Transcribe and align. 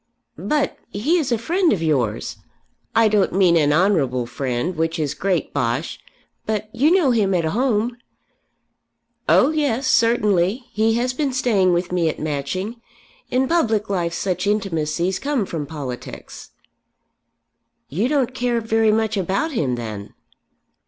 "But 0.39 0.77
he 0.89 1.19
is 1.19 1.31
a 1.31 1.37
friend 1.37 1.71
of 1.71 1.83
yours? 1.83 2.37
I 2.95 3.07
don't 3.07 3.33
mean 3.33 3.55
an 3.55 3.71
'honourable 3.71 4.25
friend,' 4.25 4.75
which 4.75 4.97
is 4.97 5.13
great 5.13 5.53
bosh; 5.53 5.99
but 6.47 6.73
you 6.73 6.89
know 6.89 7.11
him 7.11 7.35
at 7.35 7.45
home." 7.45 7.95
"Oh 9.29 9.51
yes; 9.51 9.85
certainly. 9.85 10.65
He 10.71 10.95
has 10.95 11.13
been 11.13 11.31
staying 11.31 11.71
with 11.73 11.91
me 11.91 12.09
at 12.09 12.17
Matching. 12.19 12.81
In 13.29 13.47
public 13.47 13.91
life 13.91 14.13
such 14.15 14.47
intimacies 14.47 15.19
come 15.19 15.45
from 15.45 15.67
politics." 15.67 16.49
"You 17.87 18.07
don't 18.07 18.33
care 18.33 18.59
very 18.59 18.91
much 18.91 19.17
about 19.17 19.51
him 19.51 19.75
then." 19.75 20.15